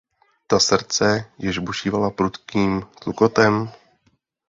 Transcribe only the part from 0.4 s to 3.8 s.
Ta srdce, jež bušívala prudkým tlukotem?